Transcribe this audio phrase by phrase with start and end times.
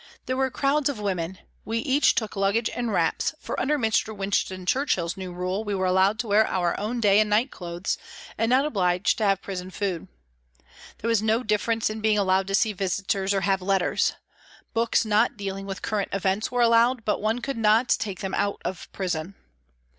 [0.25, 4.17] There were crowds of women; we each took luggage and wraps, for under Mr.
[4.17, 7.19] Winston Churchill's new rule we were HOLLOWAY REVISITED 325 allowed to wear our own day
[7.19, 7.97] and night clothes,
[8.35, 10.07] and not obliged to have prison food.
[10.97, 14.13] There was no difference in being allowed to see visitors or have letters.
[14.73, 18.59] Books not dealing with current events were allowed, but one could not take them out
[18.65, 19.35] of prison.